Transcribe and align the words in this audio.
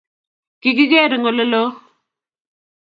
Kigigeer 0.61 1.11
eng 1.15 1.27
oleloo 1.29 1.69